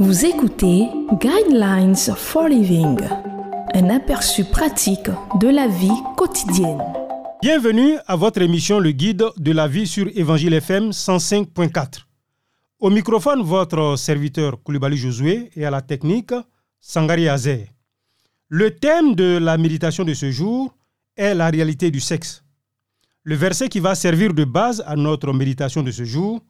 [0.00, 0.88] Vous écoutez
[1.20, 2.98] Guidelines for Living,
[3.74, 5.08] un aperçu pratique
[5.38, 6.82] de la vie quotidienne.
[7.40, 12.06] Bienvenue à votre émission Le Guide de la vie sur Évangile FM 105.4.
[12.80, 16.34] Au microphone, votre serviteur Koulibaly Josué et à la technique,
[16.80, 17.68] Sangari Azer.
[18.48, 20.74] Le thème de la méditation de ce jour
[21.16, 22.42] est la réalité du sexe.
[23.22, 26.40] Le verset qui va servir de base à notre méditation de ce jour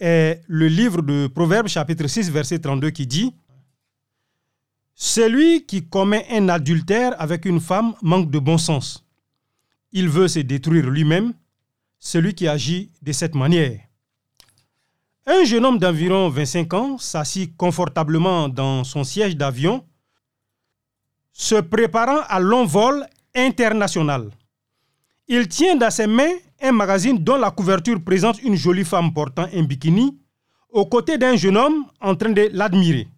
[0.00, 3.34] est le livre de Proverbes chapitre 6 verset 32 qui dit
[4.94, 9.04] Celui qui commet un adultère avec une femme manque de bon sens.
[9.92, 11.32] Il veut se détruire lui-même,
[11.98, 13.80] celui qui agit de cette manière.
[15.26, 19.84] Un jeune homme d'environ 25 ans s'assit confortablement dans son siège d'avion,
[21.32, 24.30] se préparant à l'envol international.
[25.30, 26.32] Il tient dans ses mains
[26.62, 30.18] un magazine dont la couverture présente une jolie femme portant un bikini
[30.70, 33.08] aux côtés d'un jeune homme en train de l'admirer.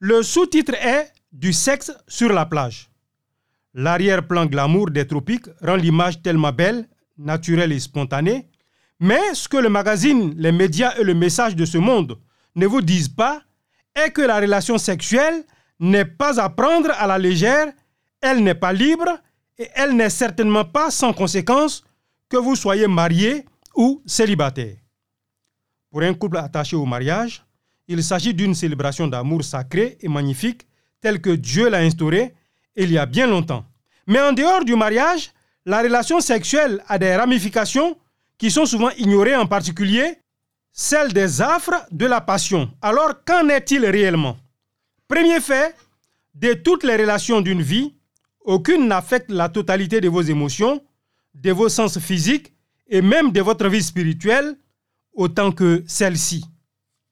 [0.00, 2.90] Le sous-titre est Du sexe sur la plage.
[3.74, 8.48] L'arrière-plan glamour des tropiques rend l'image tellement belle, naturelle et spontanée,
[8.98, 12.18] mais ce que le magazine, les médias et le message de ce monde
[12.56, 13.40] ne vous disent pas
[13.94, 15.44] est que la relation sexuelle
[15.78, 17.72] n'est pas à prendre à la légère,
[18.20, 19.16] elle n'est pas libre
[19.60, 21.84] et elle n'est certainement pas sans conséquence
[22.30, 23.44] que vous soyez marié
[23.76, 24.76] ou célibataire.
[25.90, 27.44] Pour un couple attaché au mariage,
[27.86, 30.66] il s'agit d'une célébration d'amour sacré et magnifique
[31.00, 32.34] telle que Dieu l'a instaurée
[32.74, 33.64] il y a bien longtemps.
[34.06, 35.30] Mais en dehors du mariage,
[35.66, 37.98] la relation sexuelle a des ramifications
[38.38, 40.16] qui sont souvent ignorées, en particulier
[40.72, 42.70] celle des affres de la passion.
[42.80, 44.38] Alors qu'en est-il réellement?
[45.06, 45.76] Premier fait,
[46.34, 47.92] de toutes les relations d'une vie,
[48.44, 50.82] aucune n'affecte la totalité de vos émotions,
[51.34, 52.52] de vos sens physiques
[52.88, 54.56] et même de votre vie spirituelle
[55.12, 56.44] autant que celle-ci.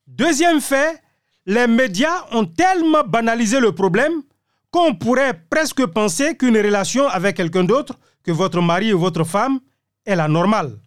[0.07, 1.01] Deuxième fait,
[1.47, 4.23] les médias ont tellement banalisé le problème
[4.71, 9.61] qu'on pourrait presque penser qu'une relation avec quelqu'un d'autre que votre mari ou votre femme
[10.05, 10.79] est la normale.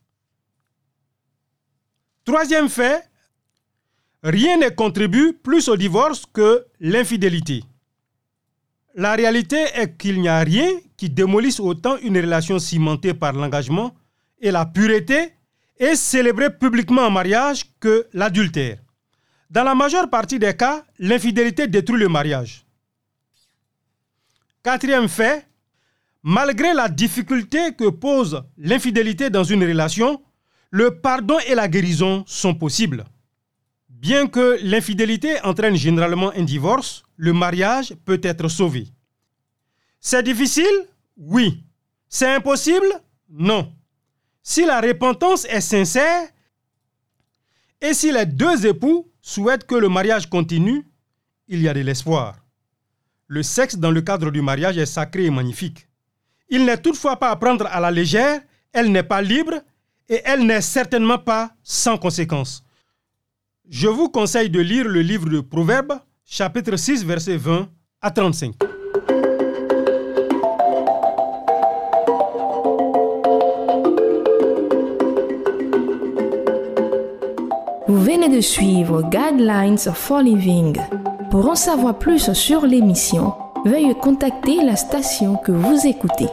[2.26, 3.04] Troisième fait,
[4.24, 7.64] rien ne contribue plus au divorce que l'infidélité.
[8.96, 13.96] La réalité est qu'il n'y a rien qui démolisse autant une relation cimentée par l'engagement
[14.40, 15.34] et la pureté
[15.78, 18.80] et célébrée publiquement en mariage que l'adultère.
[19.50, 22.66] Dans la majeure partie des cas, l'infidélité détruit le mariage.
[24.64, 25.48] Quatrième fait,
[26.22, 30.22] malgré la difficulté que pose l'infidélité dans une relation,
[30.70, 33.06] le pardon et la guérison sont possibles.
[34.02, 38.88] Bien que l'infidélité entraîne généralement un divorce, le mariage peut être sauvé.
[40.00, 40.88] C'est difficile?
[41.18, 41.64] Oui.
[42.10, 42.88] C'est impossible?
[43.30, 43.72] Non.
[44.42, 46.28] Si la repentance est sincère
[47.80, 50.84] et si les deux époux souhaitent que le mariage continue,
[51.48, 52.38] il y a de l'espoir.
[53.28, 55.88] Le sexe dans le cadre du mariage est sacré et magnifique.
[56.50, 58.42] Il n'est toutefois pas à prendre à la légère,
[58.74, 59.62] elle n'est pas libre
[60.10, 62.64] et elle n'est certainement pas sans conséquence.
[63.70, 65.94] Je vous conseille de lire le livre de Proverbes,
[66.26, 67.70] chapitre 6, verset 20
[68.02, 68.56] à 35.
[77.88, 80.78] Vous venez de suivre Guidelines for Living.
[81.30, 83.34] Pour en savoir plus sur l'émission,
[83.66, 86.28] veuillez contacter la station que vous écoutez.